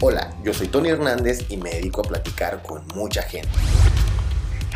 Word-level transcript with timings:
Hola, 0.00 0.32
yo 0.44 0.54
soy 0.54 0.68
Tony 0.68 0.90
Hernández 0.90 1.46
y 1.48 1.56
me 1.56 1.70
dedico 1.70 2.02
a 2.02 2.04
platicar 2.04 2.62
con 2.62 2.86
mucha 2.94 3.20
gente. 3.22 3.48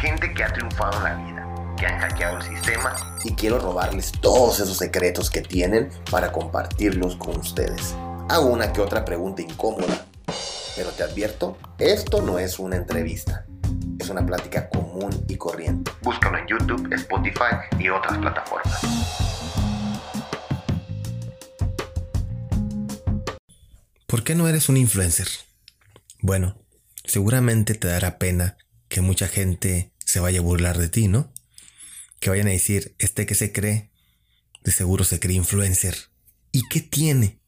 Gente 0.01 0.35
que 0.35 0.43
ha 0.43 0.53
triunfado 0.53 0.99
en 0.99 1.05
la 1.05 1.15
vida, 1.15 1.75
que 1.79 1.87
han 1.87 2.01
hackeado 2.01 2.39
el 2.39 2.43
sistema 2.43 2.97
y 3.23 3.33
quiero 3.37 3.61
robarles 3.61 4.11
todos 4.21 4.59
esos 4.59 4.77
secretos 4.77 5.31
que 5.31 5.41
tienen 5.41 5.91
para 6.11 6.33
compartirlos 6.33 7.15
con 7.15 7.37
ustedes. 7.37 7.95
Hago 8.29 8.47
una 8.47 8.73
que 8.73 8.81
otra 8.81 9.05
pregunta 9.05 9.43
incómoda, 9.43 10.07
pero 10.75 10.91
te 10.91 11.05
advierto, 11.05 11.57
esto 11.79 12.21
no 12.21 12.41
es 12.41 12.59
una 12.59 12.75
entrevista. 12.75 13.47
Es 14.01 14.09
una 14.11 14.27
plática 14.27 14.69
común 14.69 15.25
y 15.29 15.37
corriente. 15.37 15.93
Búscalo 16.03 16.39
en 16.39 16.49
YouTube, 16.49 16.93
Spotify 16.95 17.55
y 17.79 17.89
otras 17.91 18.19
plataformas. 18.19 19.42
¿Por 24.13 24.25
qué 24.25 24.35
no 24.35 24.47
eres 24.47 24.69
un 24.69 24.77
influencer? 24.77 25.27
Bueno, 26.21 26.63
seguramente 27.03 27.73
te 27.73 27.89
dará 27.89 28.19
pena 28.19 28.59
que 28.91 29.01
mucha 29.01 29.27
gente 29.27 29.95
se 30.05 30.21
vaya 30.21 30.41
a 30.41 30.43
burlar 30.43 30.77
de 30.77 30.91
ti, 30.91 31.09
¿no? 31.09 31.33
Que 32.21 32.29
vayan 32.29 32.49
a 32.49 32.51
decir, 32.51 32.95
este 32.99 33.25
que 33.25 33.35
se 33.35 33.53
cree, 33.53 33.91
de 34.65 34.71
seguro 34.71 35.05
se 35.05 35.19
cree 35.19 35.37
influencer. 35.37 35.97
¿Y 36.51 36.69
qué 36.69 36.83
tiene? 36.83 37.41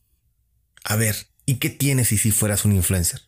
A 0.84 0.96
ver, 0.96 1.28
¿y 1.45 1.56
qué 1.56 1.69
tiene 1.69 2.06
si 2.06 2.16
si 2.16 2.30
fueras 2.30 2.64
un 2.64 2.72
influencer? 2.72 3.20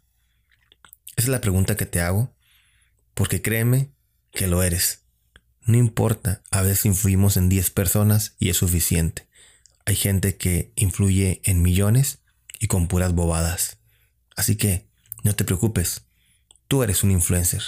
Esa 1.15 1.27
es 1.27 1.29
la 1.29 1.43
pregunta 1.43 1.77
que 1.77 1.85
te 1.85 2.01
hago, 2.01 2.35
porque 3.13 3.43
créeme 3.43 3.93
que 4.33 4.47
lo 4.47 4.63
eres. 4.63 5.03
No 5.61 5.77
importa, 5.77 6.43
a 6.51 6.63
veces 6.63 6.87
influimos 6.87 7.37
en 7.37 7.51
10 7.51 7.69
personas 7.69 8.35
y 8.39 8.49
es 8.49 8.57
suficiente. 8.57 9.29
Hay 9.85 9.95
gente 9.95 10.39
que 10.39 10.73
influye 10.75 11.43
en 11.45 11.61
millones 11.61 12.21
y 12.59 12.66
con 12.66 12.88
puras 12.88 13.15
bobadas. 13.15 13.78
Así 14.37 14.56
que 14.56 14.88
no 15.23 15.34
te 15.34 15.45
preocupes, 15.45 16.05
tú 16.69 16.82
eres 16.82 17.02
un 17.02 17.10
influencer. 17.10 17.62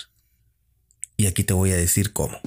Y 1.16 1.26
aquí 1.26 1.44
te 1.44 1.54
voy 1.54 1.72
a 1.72 1.76
decir 1.76 2.12
cómo. 2.12 2.38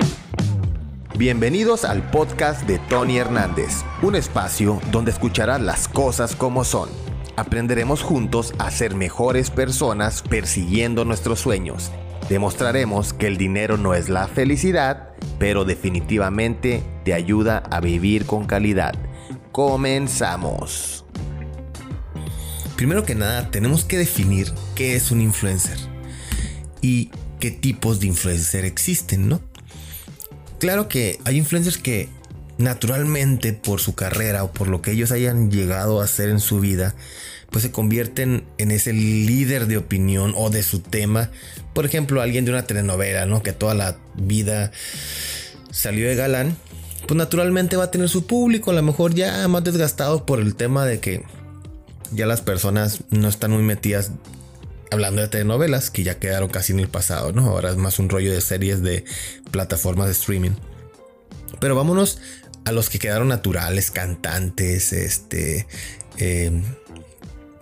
Bienvenidos 1.18 1.84
al 1.84 2.10
podcast 2.10 2.66
de 2.68 2.80
Tony 2.80 3.18
Hernández, 3.18 3.84
un 4.02 4.16
espacio 4.16 4.82
donde 4.92 5.12
escucharás 5.12 5.62
las 5.62 5.88
cosas 5.88 6.36
como 6.36 6.64
son. 6.64 6.90
Aprenderemos 7.36 8.02
juntos 8.02 8.54
a 8.60 8.72
ser 8.72 8.96
mejores 8.96 9.50
personas 9.50 10.22
persiguiendo 10.22 11.06
nuestros 11.06 11.40
sueños. 11.40 11.92
Demostraremos 12.30 13.14
que 13.14 13.28
el 13.28 13.38
dinero 13.38 13.78
no 13.78 13.94
es 13.94 14.08
la 14.10 14.28
felicidad, 14.28 15.10
pero 15.38 15.66
definitivamente 15.66 16.84
te 17.04 17.14
ayuda 17.14 17.58
a 17.58 17.82
vivir 17.82 18.26
con 18.26 18.46
calidad. 18.46 18.94
Comenzamos. 19.52 21.01
Primero 22.82 23.06
que 23.06 23.14
nada, 23.14 23.52
tenemos 23.52 23.86
que 23.86 24.00
definir 24.00 24.52
qué 24.74 24.96
es 24.96 25.12
un 25.12 25.22
influencer 25.22 25.78
y 26.82 27.12
qué 27.40 27.52
tipos 27.52 28.00
de 28.00 28.08
influencer 28.08 28.66
existen, 28.66 29.30
¿no? 29.30 29.40
Claro 30.60 30.88
que 30.88 31.20
hay 31.24 31.38
influencers 31.38 31.78
que 31.78 32.10
naturalmente 32.58 33.54
por 33.54 33.82
su 33.82 33.94
carrera 33.94 34.44
o 34.44 34.52
por 34.52 34.68
lo 34.68 34.82
que 34.82 34.94
ellos 34.94 35.12
hayan 35.12 35.52
llegado 35.52 36.02
a 36.02 36.06
hacer 36.06 36.30
en 36.30 36.40
su 36.40 36.60
vida, 36.60 36.96
pues 37.52 37.62
se 37.62 37.72
convierten 37.72 38.46
en 38.58 38.72
ese 38.72 38.94
líder 38.94 39.68
de 39.68 39.78
opinión 39.78 40.34
o 40.36 40.50
de 40.50 40.64
su 40.64 40.80
tema. 40.80 41.30
Por 41.76 41.86
ejemplo, 41.86 42.20
alguien 42.20 42.46
de 42.46 42.52
una 42.52 42.66
telenovela, 42.66 43.28
¿no? 43.28 43.44
Que 43.44 43.54
toda 43.54 43.76
la 43.76 44.00
vida 44.16 44.72
salió 45.70 46.08
de 46.08 46.16
galán. 46.16 46.58
Pues 47.06 47.16
naturalmente 47.16 47.78
va 47.78 47.84
a 47.84 47.92
tener 47.92 48.10
su 48.10 48.26
público, 48.26 48.72
a 48.72 48.74
lo 48.74 48.82
mejor 48.82 49.14
ya 49.14 49.48
más 49.48 49.64
desgastado 49.64 50.26
por 50.26 50.40
el 50.40 50.56
tema 50.56 50.84
de 50.84 51.00
que 51.00 51.24
ya 52.12 52.26
las 52.26 52.42
personas 52.42 53.04
no 53.10 53.28
están 53.28 53.52
muy 53.52 53.64
metidas 53.64 54.12
hablando 54.92 55.22
de 55.22 55.30
telenovelas 55.30 55.90
que 55.90 56.04
ya 56.04 56.20
quedaron 56.20 56.50
casi 56.50 56.74
en 56.74 56.80
el 56.80 56.90
pasado, 56.90 57.32
¿no? 57.32 57.48
Ahora 57.48 57.70
es 57.70 57.78
más 57.78 57.98
un 58.00 58.10
rollo 58.10 58.32
de 58.32 58.42
series 58.42 58.82
de 58.82 59.06
plataformas 59.50 60.08
de 60.08 60.14
streaming. 60.14 60.52
Pero 61.60 61.76
vámonos 61.76 62.20
a 62.66 62.72
los 62.72 62.90
que 62.90 63.00
quedaron 63.00 63.30
naturales, 63.30 63.90
cantantes, 63.90 64.94
este, 64.94 65.68
eh, 66.18 66.62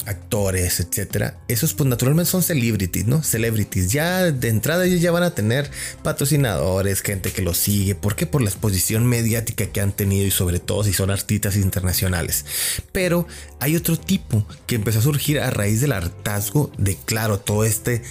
actores, 0.09 0.79
etcétera, 0.79 1.37
esos 1.47 1.73
pues 1.73 1.87
naturalmente 1.87 2.31
son 2.31 2.41
celebrities, 2.41 3.05
¿no? 3.05 3.23
Celebrities. 3.23 3.91
Ya 3.91 4.31
de 4.31 4.49
entrada 4.49 4.85
ellos 4.85 5.01
ya 5.01 5.11
van 5.11 5.23
a 5.23 5.35
tener 5.35 5.69
patrocinadores, 6.03 7.01
gente 7.01 7.31
que 7.31 7.41
los 7.41 7.57
sigue. 7.57 7.95
¿Por 7.95 8.15
qué? 8.15 8.25
Por 8.25 8.41
la 8.41 8.49
exposición 8.49 9.05
mediática 9.05 9.67
que 9.67 9.81
han 9.81 9.91
tenido 9.91 10.25
y 10.25 10.31
sobre 10.31 10.59
todo 10.59 10.83
si 10.83 10.93
son 10.93 11.11
artistas 11.11 11.55
internacionales. 11.55 12.45
Pero 12.91 13.27
hay 13.59 13.75
otro 13.75 13.97
tipo 13.97 14.45
que 14.65 14.75
empezó 14.75 14.99
a 14.99 15.03
surgir 15.03 15.39
a 15.39 15.51
raíz 15.51 15.81
del 15.81 15.91
hartazgo 15.91 16.71
de, 16.77 16.95
claro, 16.97 17.39
todo 17.39 17.63
este 17.63 18.01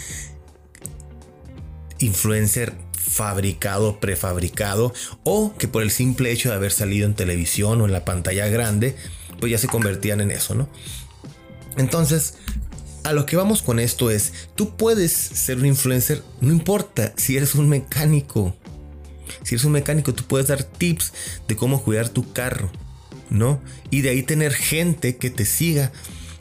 influencer 1.98 2.74
fabricado, 2.92 3.98
prefabricado 3.98 4.92
o 5.24 5.54
que 5.58 5.66
por 5.66 5.82
el 5.82 5.90
simple 5.90 6.30
hecho 6.30 6.50
de 6.50 6.54
haber 6.54 6.70
salido 6.70 7.06
en 7.06 7.14
televisión 7.14 7.80
o 7.80 7.86
en 7.86 7.92
la 7.92 8.04
pantalla 8.04 8.46
grande, 8.46 8.94
pues 9.40 9.50
ya 9.50 9.58
se 9.58 9.66
convertían 9.66 10.20
en 10.20 10.30
eso, 10.30 10.54
¿no? 10.54 10.68
Entonces, 11.78 12.34
a 13.04 13.12
lo 13.12 13.24
que 13.24 13.36
vamos 13.36 13.62
con 13.62 13.78
esto 13.78 14.10
es, 14.10 14.32
tú 14.54 14.76
puedes 14.76 15.12
ser 15.12 15.58
un 15.58 15.66
influencer, 15.66 16.22
no 16.40 16.52
importa 16.52 17.14
si 17.16 17.36
eres 17.36 17.54
un 17.54 17.68
mecánico. 17.68 18.54
Si 19.44 19.54
eres 19.54 19.64
un 19.64 19.72
mecánico, 19.72 20.12
tú 20.12 20.24
puedes 20.24 20.48
dar 20.48 20.62
tips 20.62 21.12
de 21.46 21.56
cómo 21.56 21.82
cuidar 21.82 22.08
tu 22.08 22.32
carro, 22.32 22.70
¿no? 23.30 23.60
Y 23.90 24.02
de 24.02 24.10
ahí 24.10 24.22
tener 24.22 24.52
gente 24.52 25.16
que 25.16 25.30
te 25.30 25.44
siga. 25.44 25.92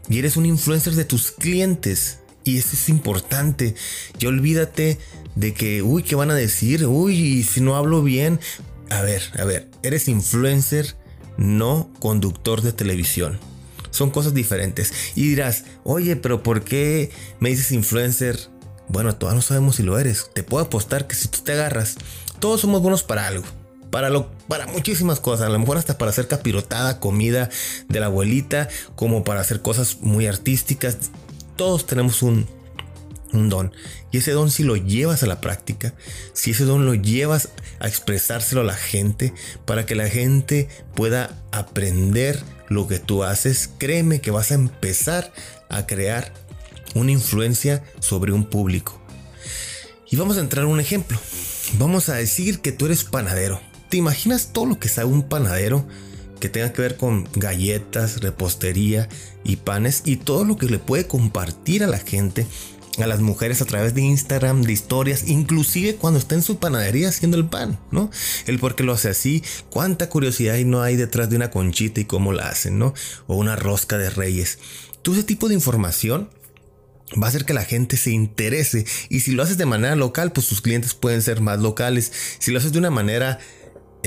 Y 0.09 0.19
eres 0.19 0.37
un 0.37 0.45
influencer 0.45 0.93
de 0.93 1.05
tus 1.05 1.31
clientes. 1.31 2.19
Y 2.43 2.57
eso 2.57 2.69
es 2.73 2.89
importante. 2.89 3.75
Y 4.19 4.25
olvídate 4.25 4.97
de 5.35 5.53
que, 5.53 5.81
uy, 5.83 6.03
¿qué 6.03 6.15
van 6.15 6.31
a 6.31 6.35
decir? 6.35 6.85
Uy, 6.85 7.43
si 7.43 7.61
no 7.61 7.75
hablo 7.75 8.03
bien. 8.03 8.39
A 8.89 9.01
ver, 9.01 9.21
a 9.37 9.43
ver, 9.43 9.69
eres 9.83 10.07
influencer, 10.07 10.95
no 11.37 11.91
conductor 11.99 12.61
de 12.61 12.73
televisión. 12.73 13.37
Son 13.91 14.11
cosas 14.11 14.33
diferentes. 14.33 14.93
Y 15.15 15.29
dirás, 15.29 15.65
oye, 15.83 16.15
pero 16.15 16.43
¿por 16.43 16.63
qué 16.63 17.11
me 17.39 17.49
dices 17.49 17.71
influencer? 17.71 18.39
Bueno, 18.89 19.15
todavía 19.15 19.37
no 19.37 19.41
sabemos 19.41 19.75
si 19.75 19.83
lo 19.83 19.99
eres. 19.99 20.29
Te 20.33 20.43
puedo 20.43 20.65
apostar 20.65 21.07
que 21.07 21.15
si 21.15 21.27
tú 21.27 21.39
te 21.43 21.53
agarras, 21.53 21.95
todos 22.39 22.61
somos 22.61 22.81
buenos 22.81 23.03
para 23.03 23.27
algo. 23.27 23.45
Para, 23.91 24.09
lo, 24.09 24.29
para 24.47 24.67
muchísimas 24.67 25.19
cosas, 25.19 25.47
a 25.47 25.49
lo 25.49 25.59
mejor 25.59 25.77
hasta 25.77 25.97
para 25.97 26.11
hacer 26.11 26.27
capirotada, 26.27 26.99
comida 26.99 27.49
de 27.87 27.99
la 27.99 28.07
abuelita, 28.07 28.67
como 28.95 29.23
para 29.23 29.39
hacer 29.39 29.61
cosas 29.61 29.99
muy 30.01 30.27
artísticas. 30.27 30.97
Todos 31.55 31.85
tenemos 31.85 32.21
un, 32.21 32.47
un 33.33 33.49
don. 33.49 33.71
Y 34.11 34.17
ese 34.17 34.31
don 34.31 34.51
si 34.51 34.63
lo 34.63 34.75
llevas 34.75 35.23
a 35.23 35.27
la 35.27 35.41
práctica, 35.41 35.93
si 36.33 36.51
ese 36.51 36.65
don 36.65 36.85
lo 36.85 36.93
llevas 36.93 37.49
a 37.79 37.87
expresárselo 37.87 38.61
a 38.61 38.65
la 38.65 38.75
gente, 38.75 39.33
para 39.65 39.85
que 39.85 39.95
la 39.95 40.07
gente 40.09 40.67
pueda 40.95 41.41
aprender 41.51 42.41
lo 42.69 42.87
que 42.87 42.99
tú 42.99 43.23
haces, 43.23 43.69
créeme 43.77 44.21
que 44.21 44.31
vas 44.31 44.51
a 44.51 44.55
empezar 44.55 45.31
a 45.69 45.85
crear 45.85 46.33
una 46.95 47.11
influencia 47.11 47.83
sobre 47.99 48.31
un 48.31 48.45
público. 48.45 48.99
Y 50.09 50.15
vamos 50.15 50.37
a 50.37 50.41
entrar 50.41 50.65
a 50.65 50.69
un 50.69 50.79
ejemplo. 50.79 51.19
Vamos 51.77 52.09
a 52.09 52.15
decir 52.15 52.59
que 52.59 52.71
tú 52.71 52.85
eres 52.85 53.03
panadero. 53.03 53.59
¿Te 53.89 53.97
imaginas 53.97 54.53
todo 54.53 54.65
lo 54.65 54.79
que 54.79 54.89
sabe 54.89 55.09
un 55.09 55.23
panadero 55.23 55.85
que 56.39 56.49
tenga 56.49 56.71
que 56.71 56.81
ver 56.81 56.97
con 56.97 57.27
galletas, 57.35 58.21
repostería 58.21 59.09
y 59.43 59.57
panes 59.57 60.03
y 60.05 60.17
todo 60.17 60.45
lo 60.45 60.57
que 60.57 60.67
le 60.67 60.79
puede 60.79 61.07
compartir 61.07 61.83
a 61.83 61.87
la 61.87 61.99
gente 61.99 62.45
a 62.97 63.07
las 63.07 63.19
mujeres 63.19 63.61
a 63.61 63.65
través 63.65 63.93
de 63.93 64.01
Instagram, 64.01 64.61
de 64.63 64.73
historias, 64.73 65.27
inclusive 65.27 65.95
cuando 65.95 66.19
está 66.19 66.35
en 66.35 66.41
su 66.41 66.57
panadería 66.57 67.09
haciendo 67.09 67.37
el 67.37 67.45
pan, 67.45 67.79
¿no? 67.91 68.09
El 68.45 68.59
por 68.59 68.75
qué 68.75 68.83
lo 68.83 68.93
hace 68.93 69.09
así, 69.09 69.43
cuánta 69.69 70.09
curiosidad 70.09 70.57
no 70.65 70.81
hay 70.81 70.95
detrás 70.95 71.29
de 71.29 71.35
una 71.35 71.51
conchita 71.51 72.01
y 72.01 72.05
cómo 72.05 72.33
la 72.33 72.49
hacen, 72.49 72.79
¿no? 72.79 72.93
O 73.27 73.35
una 73.35 73.55
rosca 73.55 73.97
de 73.97 74.09
reyes. 74.09 74.59
Todo 75.01 75.15
ese 75.15 75.23
tipo 75.23 75.47
de 75.47 75.55
información 75.55 76.29
va 77.21 77.27
a 77.27 77.29
hacer 77.29 77.45
que 77.45 77.53
la 77.53 77.63
gente 77.63 77.95
se 77.95 78.11
interese 78.11 78.85
y 79.09 79.21
si 79.21 79.31
lo 79.31 79.43
haces 79.43 79.57
de 79.57 79.65
manera 79.65 79.95
local, 79.95 80.31
pues 80.31 80.47
tus 80.47 80.61
clientes 80.61 80.93
pueden 80.93 81.21
ser 81.21 81.41
más 81.41 81.59
locales. 81.59 82.11
Si 82.39 82.51
lo 82.51 82.57
haces 82.57 82.73
de 82.73 82.79
una 82.79 82.89
manera 82.89 83.39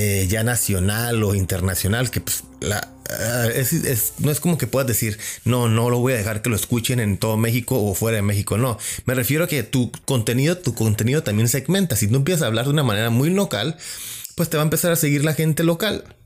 eh, 0.02 0.26
ya 0.28 0.42
nacional 0.42 1.22
o 1.22 1.34
internacional, 1.34 2.10
que 2.10 2.22
pues 2.22 2.44
la, 2.60 2.88
ah, 3.10 3.48
no 4.18 4.30
es 4.30 4.40
como 4.40 4.56
que 4.56 4.66
puedas 4.66 4.88
decir, 4.88 5.18
no, 5.44 5.68
no 5.68 5.90
lo 5.90 5.98
voy 5.98 6.14
a 6.14 6.16
dejar 6.16 6.40
que 6.40 6.48
lo 6.48 6.56
escuchen 6.56 7.00
en 7.00 7.18
todo 7.18 7.36
México 7.36 7.78
o 7.78 7.94
fuera 7.94 8.16
de 8.16 8.22
México, 8.22 8.56
no. 8.56 8.78
Me 9.04 9.14
refiero 9.14 9.44
a 9.44 9.46
que 9.46 9.62
tu 9.62 9.92
contenido, 10.06 10.56
tu 10.56 10.74
contenido 10.74 11.22
también 11.22 11.48
segmenta. 11.48 11.96
Si 11.96 12.08
tú 12.08 12.16
empiezas 12.16 12.44
a 12.44 12.46
hablar 12.46 12.64
de 12.64 12.70
una 12.70 12.82
manera 12.82 13.10
muy 13.10 13.28
local, 13.28 13.76
pues 14.36 14.48
te 14.48 14.56
va 14.56 14.62
a 14.62 14.64
empezar 14.64 14.90
a 14.90 14.96
seguir 14.96 15.22
la 15.22 15.34
gente 15.34 15.64
local. 15.64 16.16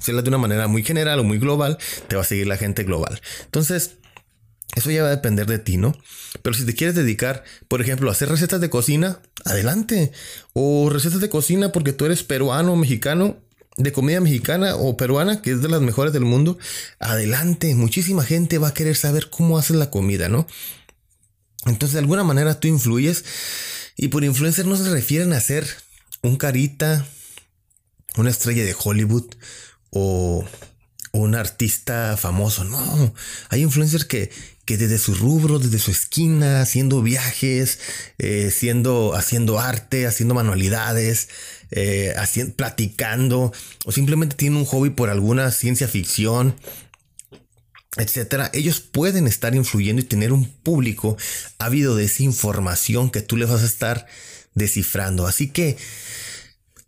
Si 0.00 0.10
hablas 0.10 0.24
de 0.24 0.30
una 0.30 0.38
manera 0.38 0.66
muy 0.66 0.82
general 0.82 1.20
o 1.20 1.24
muy 1.24 1.36
global, 1.36 1.76
te 2.08 2.16
va 2.16 2.22
a 2.22 2.24
seguir 2.24 2.46
la 2.46 2.56
gente 2.56 2.82
global. 2.82 3.20
Entonces, 3.44 3.96
eso 4.74 4.90
ya 4.90 5.02
va 5.02 5.08
a 5.08 5.16
depender 5.16 5.46
de 5.46 5.58
ti, 5.58 5.76
¿no? 5.76 5.96
Pero 6.42 6.54
si 6.54 6.64
te 6.64 6.74
quieres 6.74 6.96
dedicar, 6.96 7.44
por 7.68 7.82
ejemplo, 7.82 8.08
a 8.08 8.12
hacer 8.12 8.28
recetas 8.28 8.60
de 8.60 8.70
cocina, 8.70 9.20
adelante. 9.44 10.12
O 10.54 10.88
recetas 10.90 11.20
de 11.20 11.28
cocina 11.28 11.72
porque 11.72 11.92
tú 11.92 12.06
eres 12.06 12.22
peruano, 12.22 12.74
mexicano, 12.76 13.36
de 13.76 13.92
comida 13.92 14.20
mexicana 14.20 14.76
o 14.76 14.96
peruana, 14.96 15.42
que 15.42 15.52
es 15.52 15.62
de 15.62 15.68
las 15.68 15.82
mejores 15.82 16.12
del 16.12 16.24
mundo, 16.24 16.58
adelante. 17.00 17.74
Muchísima 17.74 18.24
gente 18.24 18.58
va 18.58 18.68
a 18.68 18.74
querer 18.74 18.96
saber 18.96 19.28
cómo 19.28 19.58
haces 19.58 19.76
la 19.76 19.90
comida, 19.90 20.28
¿no? 20.28 20.46
Entonces, 21.66 21.92
de 21.92 22.00
alguna 22.00 22.24
manera 22.24 22.58
tú 22.58 22.68
influyes. 22.68 23.24
Y 23.96 24.08
por 24.08 24.24
influencer 24.24 24.66
no 24.66 24.76
se 24.76 24.90
refieren 24.90 25.34
a 25.34 25.40
ser 25.40 25.66
un 26.22 26.36
carita, 26.36 27.06
una 28.16 28.30
estrella 28.30 28.64
de 28.64 28.74
Hollywood 28.78 29.34
o 29.90 30.46
un 31.12 31.34
artista 31.34 32.16
famoso. 32.16 32.64
No, 32.64 33.14
hay 33.50 33.62
influencers 33.62 34.04
que, 34.04 34.30
que 34.64 34.76
desde 34.76 34.98
su 34.98 35.14
rubro, 35.14 35.58
desde 35.58 35.78
su 35.78 35.90
esquina, 35.90 36.62
haciendo 36.62 37.02
viajes, 37.02 37.78
eh, 38.18 38.50
haciendo 39.14 39.58
arte, 39.60 40.06
haciendo 40.06 40.34
manualidades, 40.34 41.28
eh, 41.70 42.14
haciendo, 42.16 42.54
platicando, 42.54 43.52
o 43.84 43.92
simplemente 43.92 44.36
tienen 44.36 44.58
un 44.58 44.64
hobby 44.64 44.90
por 44.90 45.10
alguna 45.10 45.50
ciencia 45.50 45.88
ficción, 45.88 46.54
etcétera, 47.96 48.50
ellos 48.54 48.80
pueden 48.80 49.26
estar 49.26 49.54
influyendo 49.54 50.00
y 50.00 50.06
tener 50.06 50.32
un 50.32 50.46
público 50.46 51.18
ávido 51.58 51.94
de 51.94 52.04
esa 52.04 52.22
información 52.22 53.10
que 53.10 53.20
tú 53.20 53.36
le 53.36 53.44
vas 53.44 53.62
a 53.62 53.66
estar 53.66 54.06
descifrando. 54.54 55.26
Así 55.26 55.48
que 55.48 55.76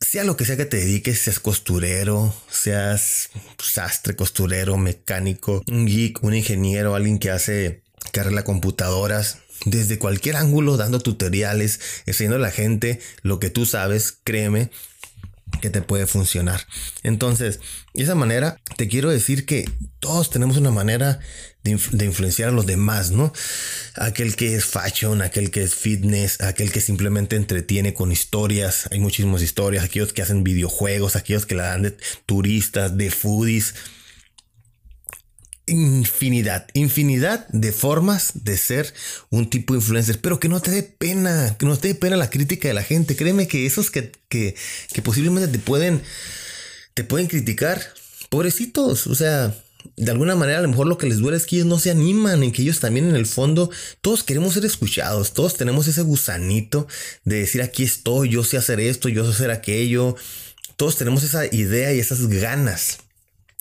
sea 0.04 0.24
lo 0.24 0.36
que 0.36 0.44
sea 0.44 0.56
que 0.56 0.66
te 0.66 0.76
dediques, 0.76 1.18
seas 1.18 1.40
costurero, 1.40 2.34
seas 2.50 3.30
sastre, 3.58 4.14
costurero, 4.14 4.76
mecánico, 4.76 5.62
un 5.66 5.86
geek, 5.86 6.22
un 6.22 6.34
ingeniero, 6.34 6.94
alguien 6.94 7.18
que 7.18 7.30
hace, 7.30 7.82
que 8.12 8.20
arregla 8.20 8.44
computadoras, 8.44 9.38
desde 9.64 9.98
cualquier 9.98 10.36
ángulo, 10.36 10.76
dando 10.76 11.00
tutoriales, 11.00 11.80
enseñando 12.06 12.36
a 12.36 12.40
la 12.40 12.50
gente 12.50 13.00
lo 13.22 13.38
que 13.38 13.50
tú 13.50 13.66
sabes, 13.66 14.18
créeme 14.24 14.70
que 15.64 15.70
te 15.70 15.81
puede 15.81 16.06
funcionar. 16.06 16.66
Entonces, 17.02 17.58
de 17.94 18.02
esa 18.02 18.14
manera, 18.14 18.61
te 18.76 18.87
quiero 18.87 19.08
decir 19.08 19.46
que 19.46 19.64
todos 19.99 20.28
tenemos 20.28 20.58
una 20.58 20.70
manera 20.70 21.20
de, 21.62 21.70
influenciar 22.05 22.50
a 22.50 22.52
los 22.52 22.66
demás, 22.66 23.12
¿no? 23.12 23.32
Aquel 23.96 24.37
que 24.37 24.56
es 24.56 24.66
fashion, 24.66 25.22
aquel 25.22 25.50
que 25.50 25.62
es 25.62 25.75
fitness, 25.75 26.43
aquel 26.43 26.70
que 26.70 26.82
simplemente 26.82 27.37
entretiene 27.37 27.94
con 27.94 28.12
historias. 28.12 28.90
Hay 28.90 29.00
muchísimas 29.00 29.40
historias, 29.40 29.84
aquellos 29.84 30.12
que 30.12 30.20
hacen 30.20 30.44
videojuegos, 30.44 31.16
aquellos 31.16 31.46
que 31.46 31.55
la 31.55 31.69
dan 31.69 31.84
de 31.84 31.96
turistas, 32.26 32.99
de 32.99 33.11
foodies. 33.11 33.75
Infinidad, 35.66 36.66
infinidad 36.75 37.49
de 37.49 37.72
formas 37.72 38.32
de 38.44 38.58
ser 38.58 38.93
un 39.31 39.49
tipo 39.49 39.72
de 39.72 39.81
influencer, 39.81 40.20
pero 40.20 40.38
que 40.38 40.49
no 40.49 40.61
te 40.61 40.70
dé 40.70 40.82
pena, 40.82 41.56
que 41.58 41.64
no 41.64 41.78
te 41.78 41.88
dé 41.88 41.94
pena 41.94 42.16
la 42.16 42.28
crítica 42.28 42.69
de 42.69 42.75
la 42.75 42.82
gente. 42.82 43.16
Créeme 43.16 43.49
que 43.49 43.64
esos 43.64 43.90
que, 43.90 44.12
que, 44.28 44.55
que 44.93 45.02
posiblemente 45.02 45.49
te 45.49 45.58
pueden, 45.58 46.02
te 46.93 47.02
pueden 47.02 47.28
criticar, 47.28 47.81
pobrecitos, 48.28 49.06
o 49.06 49.14
sea, 49.14 49.55
de 49.96 50.11
alguna 50.11 50.34
manera 50.34 50.58
a 50.58 50.62
lo 50.62 50.69
mejor 50.69 50.87
lo 50.87 50.99
que 50.99 51.06
les 51.06 51.19
duele 51.19 51.37
es 51.37 51.46
que 51.46 51.56
ellos 51.56 51.69
no 51.69 51.78
se 51.78 51.90
animan, 51.90 52.43
en 52.43 52.52
que 52.52 52.62
ellos 52.62 52.81
también 52.81 53.08
en 53.08 53.16
el 53.16 53.26
fondo, 53.26 53.70
todos 54.00 54.22
queremos 54.22 54.55
ser 54.55 54.64
escuchados, 54.64 55.32
todos 55.34 55.56
tenemos 55.56 55.87
ese 55.88 56.02
gusanito 56.02 56.87
de 57.25 57.40
decir 57.40 57.62
aquí 57.62 57.84
estoy, 57.84 58.31
yo 58.31 58.44
sé 58.44 58.56
hacer 58.56 58.81
esto, 58.81 59.08
yo 59.08 59.25
sé 59.25 59.31
hacer 59.31 59.50
aquello, 59.50 60.16
todos 60.76 60.96
tenemos 60.96 61.22
esa 61.22 61.46
idea 61.46 61.93
y 61.93 62.00
esas 62.00 62.26
ganas, 62.26 62.99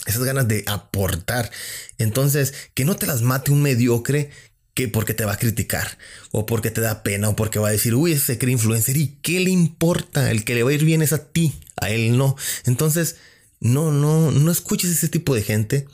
esas 0.06 0.24
ganas 0.24 0.48
de 0.48 0.64
aportar. 0.68 1.52
Entonces, 1.98 2.54
que 2.74 2.86
no 2.86 2.96
te 2.96 3.08
las 3.08 3.22
mate 3.22 3.52
un 3.52 3.62
mediocre 3.62 4.30
que 4.74 4.88
porque 4.88 5.14
te 5.14 5.26
va 5.26 5.34
a 5.34 5.38
criticar 5.38 5.98
o 6.32 6.46
porque 6.46 6.72
te 6.72 6.82
da 6.82 7.04
pena 7.04 7.30
o 7.30 7.36
porque 7.36 7.60
va 7.60 7.68
a 7.68 7.72
decir, 7.72 7.94
uy, 7.94 8.14
ese 8.14 8.26
se 8.26 8.38
cree 8.38 8.54
influencer 8.54 8.98
y 8.98 9.20
qué 9.22 9.40
le 9.40 9.52
importa, 9.52 10.32
el 10.32 10.44
que 10.44 10.56
le 10.56 10.64
va 10.64 10.72
a 10.72 10.74
ir 10.74 10.84
bien 10.84 11.02
es 11.02 11.14
a 11.14 11.28
ti, 11.32 11.54
a 11.80 11.90
él 11.90 12.18
no. 12.18 12.36
Entonces, 12.66 13.18
no, 13.60 13.92
no, 13.92 14.32
no 14.32 14.52
escuches 14.52 14.90
ese 14.90 15.10
tipo 15.10 15.36
de 15.36 15.44
gente 15.44 15.88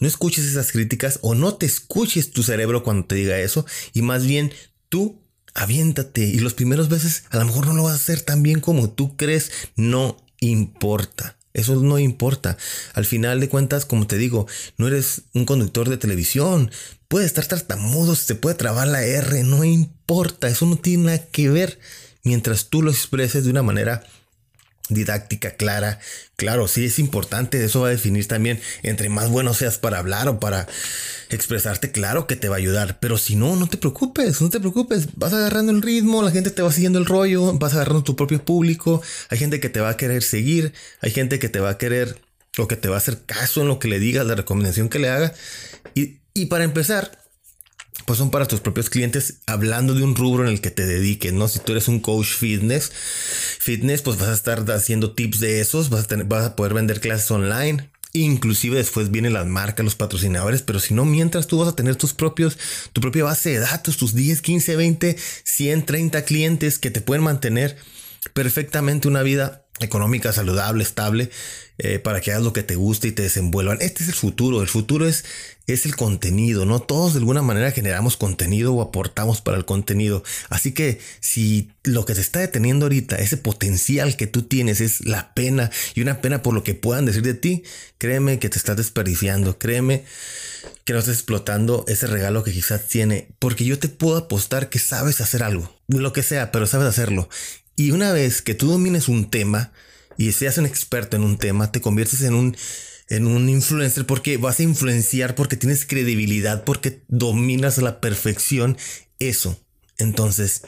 no 0.00 0.08
escuches 0.08 0.46
esas 0.46 0.72
críticas 0.72 1.18
o 1.22 1.34
no 1.34 1.54
te 1.54 1.66
escuches 1.66 2.32
tu 2.32 2.42
cerebro 2.42 2.82
cuando 2.82 3.06
te 3.06 3.14
diga 3.14 3.38
eso 3.38 3.66
y 3.92 4.02
más 4.02 4.26
bien 4.26 4.52
tú 4.88 5.20
aviéntate 5.54 6.22
y 6.22 6.38
los 6.38 6.54
primeros 6.54 6.88
veces 6.88 7.24
a 7.30 7.38
lo 7.38 7.44
mejor 7.44 7.66
no 7.66 7.74
lo 7.74 7.82
vas 7.84 7.92
a 7.92 7.96
hacer 7.96 8.22
tan 8.22 8.42
bien 8.42 8.60
como 8.60 8.90
tú 8.90 9.16
crees, 9.16 9.52
no 9.76 10.16
importa. 10.40 11.36
Eso 11.52 11.74
no 11.76 11.98
importa. 11.98 12.56
Al 12.94 13.04
final 13.04 13.40
de 13.40 13.48
cuentas, 13.48 13.84
como 13.84 14.06
te 14.06 14.18
digo, 14.18 14.46
no 14.76 14.86
eres 14.86 15.22
un 15.34 15.44
conductor 15.44 15.88
de 15.88 15.96
televisión. 15.96 16.70
Puede 17.08 17.26
estar 17.26 17.46
tartamudo, 17.46 18.14
se 18.14 18.34
puede 18.36 18.54
trabar 18.54 18.86
la 18.86 19.02
R, 19.02 19.42
no 19.44 19.64
importa. 19.64 20.48
Eso 20.48 20.66
no 20.66 20.76
tiene 20.76 21.04
nada 21.04 21.26
que 21.32 21.50
ver 21.50 21.78
mientras 22.22 22.66
tú 22.66 22.82
lo 22.82 22.90
expreses 22.90 23.44
de 23.44 23.50
una 23.50 23.62
manera 23.62 24.04
didáctica 24.88 25.52
clara. 25.52 26.00
Claro, 26.36 26.68
sí 26.68 26.84
es 26.84 26.98
importante, 26.98 27.64
eso 27.64 27.80
va 27.80 27.88
a 27.88 27.92
definir 27.92 28.26
también 28.28 28.60
entre 28.82 29.08
más 29.08 29.28
bueno 29.28 29.54
seas 29.54 29.78
para 29.78 29.98
hablar 29.98 30.28
o 30.28 30.40
para 30.40 30.66
expresarte, 31.36 31.90
claro 31.90 32.26
que 32.26 32.36
te 32.36 32.48
va 32.48 32.56
a 32.56 32.58
ayudar, 32.58 32.98
pero 33.00 33.18
si 33.18 33.36
no, 33.36 33.56
no 33.56 33.68
te 33.68 33.76
preocupes, 33.76 34.40
no 34.40 34.50
te 34.50 34.60
preocupes, 34.60 35.08
vas 35.16 35.32
agarrando 35.32 35.72
el 35.72 35.82
ritmo, 35.82 36.22
la 36.22 36.30
gente 36.30 36.50
te 36.50 36.62
va 36.62 36.72
siguiendo 36.72 36.98
el 36.98 37.06
rollo, 37.06 37.52
vas 37.58 37.74
agarrando 37.74 38.02
tu 38.02 38.16
propio 38.16 38.44
público, 38.44 39.02
hay 39.28 39.38
gente 39.38 39.60
que 39.60 39.68
te 39.68 39.80
va 39.80 39.90
a 39.90 39.96
querer 39.96 40.22
seguir, 40.22 40.72
hay 41.00 41.10
gente 41.10 41.38
que 41.38 41.48
te 41.48 41.60
va 41.60 41.70
a 41.70 41.78
querer 41.78 42.20
o 42.58 42.68
que 42.68 42.76
te 42.76 42.88
va 42.88 42.96
a 42.96 42.98
hacer 42.98 43.22
caso 43.24 43.62
en 43.62 43.68
lo 43.68 43.78
que 43.78 43.88
le 43.88 43.98
digas, 43.98 44.26
la 44.26 44.34
recomendación 44.34 44.88
que 44.88 44.98
le 44.98 45.08
haga. 45.08 45.32
Y, 45.94 46.20
y 46.34 46.46
para 46.46 46.64
empezar, 46.64 47.20
pues 48.06 48.18
son 48.18 48.30
para 48.30 48.46
tus 48.46 48.60
propios 48.60 48.90
clientes 48.90 49.36
hablando 49.46 49.94
de 49.94 50.02
un 50.02 50.16
rubro 50.16 50.44
en 50.44 50.50
el 50.50 50.60
que 50.60 50.70
te 50.70 50.86
dediques, 50.86 51.32
¿no? 51.32 51.48
Si 51.48 51.58
tú 51.58 51.72
eres 51.72 51.88
un 51.88 52.00
coach 52.00 52.28
fitness, 52.28 52.90
fitness, 53.58 54.02
pues 54.02 54.18
vas 54.18 54.28
a 54.28 54.34
estar 54.34 54.68
haciendo 54.70 55.12
tips 55.12 55.40
de 55.40 55.60
esos, 55.60 55.90
vas 55.90 56.04
a, 56.04 56.06
tener, 56.06 56.26
vas 56.26 56.44
a 56.44 56.56
poder 56.56 56.74
vender 56.74 57.00
clases 57.00 57.30
online. 57.30 57.90
Inclusive 58.12 58.76
después 58.76 59.10
vienen 59.10 59.34
las 59.34 59.46
marcas, 59.46 59.84
los 59.84 59.94
patrocinadores, 59.94 60.62
pero 60.62 60.80
si 60.80 60.94
no, 60.94 61.04
mientras 61.04 61.46
tú 61.46 61.58
vas 61.58 61.68
a 61.68 61.76
tener 61.76 61.94
tus 61.94 62.12
propios, 62.12 62.58
tu 62.92 63.00
propia 63.00 63.24
base 63.24 63.50
de 63.50 63.60
datos, 63.60 63.96
tus 63.96 64.14
10, 64.14 64.42
15, 64.42 64.76
20, 64.76 65.16
100, 65.44 65.86
30 65.86 66.24
clientes 66.24 66.78
que 66.78 66.90
te 66.90 67.00
pueden 67.00 67.22
mantener 67.22 67.76
perfectamente 68.34 69.06
una 69.06 69.22
vida 69.22 69.64
económica, 69.80 70.32
saludable, 70.32 70.82
estable, 70.82 71.30
eh, 71.78 71.98
para 71.98 72.20
que 72.20 72.30
hagas 72.30 72.44
lo 72.44 72.52
que 72.52 72.62
te 72.62 72.74
guste 72.74 73.08
y 73.08 73.12
te 73.12 73.22
desenvuelvan. 73.22 73.78
Este 73.80 74.02
es 74.02 74.10
el 74.10 74.14
futuro. 74.14 74.60
El 74.60 74.68
futuro 74.68 75.06
es, 75.06 75.24
es 75.66 75.86
el 75.86 75.96
contenido, 75.96 76.66
¿no? 76.66 76.80
Todos 76.80 77.14
de 77.14 77.20
alguna 77.20 77.42
manera 77.42 77.70
generamos 77.70 78.16
contenido 78.16 78.74
o 78.74 78.82
aportamos 78.82 79.40
para 79.40 79.56
el 79.56 79.64
contenido. 79.64 80.22
Así 80.50 80.72
que 80.72 81.00
si 81.20 81.70
lo 81.82 82.04
que 82.04 82.14
te 82.14 82.20
está 82.20 82.40
deteniendo 82.40 82.84
ahorita, 82.84 83.16
ese 83.16 83.38
potencial 83.38 84.16
que 84.16 84.26
tú 84.26 84.42
tienes 84.42 84.80
es 84.80 85.06
la 85.06 85.32
pena 85.32 85.70
y 85.94 86.02
una 86.02 86.20
pena 86.20 86.42
por 86.42 86.54
lo 86.54 86.62
que 86.62 86.74
puedan 86.74 87.06
decir 87.06 87.22
de 87.22 87.34
ti, 87.34 87.62
créeme 87.98 88.38
que 88.38 88.50
te 88.50 88.58
estás 88.58 88.76
desperdiciando. 88.76 89.58
Créeme 89.58 90.04
que 90.84 90.92
no 90.92 90.98
estás 90.98 91.14
explotando 91.14 91.84
ese 91.88 92.06
regalo 92.06 92.44
que 92.44 92.52
quizás 92.52 92.88
tiene. 92.88 93.28
Porque 93.38 93.64
yo 93.64 93.78
te 93.78 93.88
puedo 93.88 94.16
apostar 94.16 94.68
que 94.68 94.78
sabes 94.78 95.20
hacer 95.20 95.42
algo. 95.42 95.74
Lo 95.88 96.12
que 96.12 96.22
sea, 96.22 96.52
pero 96.52 96.66
sabes 96.66 96.88
hacerlo. 96.88 97.28
Y 97.80 97.92
una 97.92 98.12
vez 98.12 98.42
que 98.42 98.52
tú 98.52 98.70
domines 98.70 99.08
un 99.08 99.30
tema 99.30 99.72
y 100.18 100.32
seas 100.32 100.58
un 100.58 100.66
experto 100.66 101.16
en 101.16 101.22
un 101.22 101.38
tema, 101.38 101.72
te 101.72 101.80
conviertes 101.80 102.20
en 102.20 102.34
un, 102.34 102.54
en 103.08 103.26
un 103.26 103.48
influencer 103.48 104.04
porque 104.04 104.36
vas 104.36 104.60
a 104.60 104.64
influenciar, 104.64 105.34
porque 105.34 105.56
tienes 105.56 105.86
credibilidad, 105.86 106.64
porque 106.64 107.00
dominas 107.08 107.78
a 107.78 107.80
la 107.80 107.98
perfección 108.02 108.76
eso. 109.18 109.58
Entonces, 109.96 110.60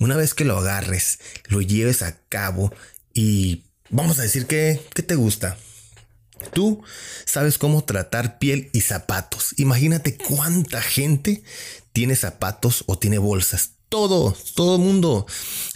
una 0.00 0.16
vez 0.16 0.34
que 0.34 0.44
lo 0.44 0.58
agarres, 0.58 1.20
lo 1.46 1.60
lleves 1.60 2.02
a 2.02 2.18
cabo 2.28 2.74
y 3.14 3.62
vamos 3.90 4.18
a 4.18 4.22
decir 4.22 4.46
que, 4.46 4.80
que 4.96 5.04
te 5.04 5.14
gusta. 5.14 5.56
Tú 6.52 6.82
sabes 7.24 7.56
cómo 7.56 7.84
tratar 7.84 8.40
piel 8.40 8.68
y 8.72 8.80
zapatos. 8.80 9.54
Imagínate 9.58 10.16
cuánta 10.16 10.82
gente 10.82 11.44
tiene 11.92 12.16
zapatos 12.16 12.82
o 12.88 12.98
tiene 12.98 13.18
bolsas 13.18 13.74
todo, 13.92 14.34
todo 14.54 14.78
mundo. 14.78 15.26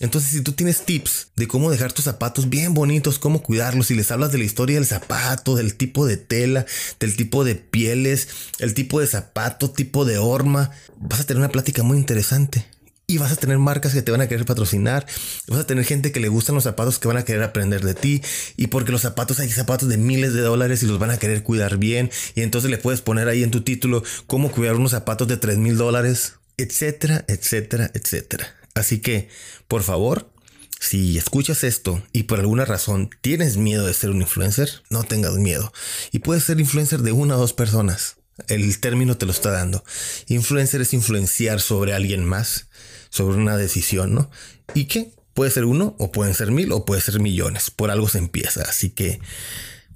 Entonces, 0.00 0.30
si 0.30 0.40
tú 0.40 0.52
tienes 0.52 0.86
tips 0.86 1.28
de 1.36 1.46
cómo 1.46 1.70
dejar 1.70 1.92
tus 1.92 2.06
zapatos 2.06 2.48
bien 2.48 2.72
bonitos, 2.72 3.18
cómo 3.18 3.42
cuidarlos, 3.42 3.90
y 3.90 3.94
les 3.94 4.10
hablas 4.10 4.32
de 4.32 4.38
la 4.38 4.44
historia 4.44 4.76
del 4.76 4.86
zapato, 4.86 5.54
del 5.54 5.74
tipo 5.74 6.06
de 6.06 6.16
tela, 6.16 6.64
del 6.98 7.14
tipo 7.14 7.44
de 7.44 7.56
pieles, 7.56 8.28
el 8.58 8.72
tipo 8.72 9.00
de 9.00 9.06
zapato, 9.06 9.70
tipo 9.70 10.06
de 10.06 10.16
horma, 10.16 10.70
vas 10.96 11.20
a 11.20 11.24
tener 11.24 11.42
una 11.42 11.52
plática 11.52 11.82
muy 11.82 11.98
interesante. 11.98 12.66
Y 13.06 13.18
vas 13.18 13.32
a 13.32 13.36
tener 13.36 13.58
marcas 13.58 13.92
que 13.92 14.00
te 14.00 14.10
van 14.10 14.22
a 14.22 14.28
querer 14.28 14.46
patrocinar. 14.46 15.06
Vas 15.46 15.60
a 15.60 15.66
tener 15.66 15.84
gente 15.84 16.10
que 16.10 16.18
le 16.18 16.28
gustan 16.28 16.54
los 16.54 16.64
zapatos 16.64 16.98
que 16.98 17.06
van 17.06 17.18
a 17.18 17.24
querer 17.24 17.42
aprender 17.42 17.84
de 17.84 17.94
ti. 17.94 18.22
Y 18.56 18.66
porque 18.66 18.90
los 18.90 19.02
zapatos 19.02 19.38
hay 19.38 19.48
zapatos 19.50 19.88
de 19.88 19.96
miles 19.96 20.32
de 20.32 20.40
dólares 20.40 20.82
y 20.82 20.86
los 20.86 20.98
van 20.98 21.10
a 21.10 21.18
querer 21.18 21.44
cuidar 21.44 21.76
bien. 21.76 22.10
Y 22.34 22.40
entonces 22.40 22.68
le 22.68 22.78
puedes 22.78 23.02
poner 23.02 23.28
ahí 23.28 23.44
en 23.44 23.52
tu 23.52 23.60
título 23.60 24.02
cómo 24.26 24.50
cuidar 24.50 24.74
unos 24.74 24.90
zapatos 24.90 25.28
de 25.28 25.36
3 25.36 25.58
mil 25.58 25.76
dólares 25.76 26.32
etcétera, 26.56 27.24
etcétera, 27.28 27.90
etcétera. 27.94 28.56
Así 28.74 29.00
que, 29.00 29.28
por 29.68 29.82
favor, 29.82 30.30
si 30.78 31.16
escuchas 31.16 31.64
esto 31.64 32.02
y 32.12 32.24
por 32.24 32.38
alguna 32.38 32.64
razón 32.64 33.10
tienes 33.22 33.56
miedo 33.56 33.86
de 33.86 33.94
ser 33.94 34.10
un 34.10 34.20
influencer, 34.20 34.82
no 34.90 35.04
tengas 35.04 35.34
miedo. 35.34 35.72
Y 36.12 36.20
puedes 36.20 36.44
ser 36.44 36.60
influencer 36.60 37.00
de 37.00 37.12
una 37.12 37.36
o 37.36 37.40
dos 37.40 37.52
personas. 37.52 38.16
El 38.48 38.78
término 38.80 39.16
te 39.16 39.24
lo 39.24 39.32
está 39.32 39.50
dando. 39.50 39.82
Influencer 40.26 40.82
es 40.82 40.92
influenciar 40.92 41.60
sobre 41.60 41.94
alguien 41.94 42.24
más, 42.24 42.68
sobre 43.08 43.38
una 43.38 43.56
decisión, 43.56 44.14
¿no? 44.14 44.30
Y 44.74 44.84
que 44.84 45.14
puede 45.32 45.50
ser 45.50 45.64
uno, 45.64 45.96
o 45.98 46.12
pueden 46.12 46.34
ser 46.34 46.50
mil, 46.50 46.72
o 46.72 46.84
puede 46.84 47.00
ser 47.00 47.20
millones. 47.20 47.70
Por 47.70 47.90
algo 47.90 48.08
se 48.08 48.18
empieza. 48.18 48.62
Así 48.62 48.90
que, 48.90 49.20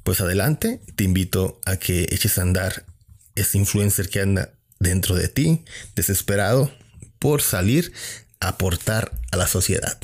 pues 0.02 0.20
adelante, 0.22 0.80
te 0.96 1.04
invito 1.04 1.60
a 1.66 1.76
que 1.76 2.06
eches 2.10 2.38
a 2.38 2.42
andar 2.42 2.86
ese 3.34 3.58
influencer 3.58 4.08
que 4.08 4.20
anda 4.20 4.54
dentro 4.80 5.14
de 5.14 5.28
ti, 5.28 5.64
desesperado, 5.94 6.72
por 7.18 7.42
salir 7.42 7.92
a 8.40 8.48
aportar 8.48 9.12
a 9.30 9.36
la 9.36 9.46
sociedad. 9.46 9.98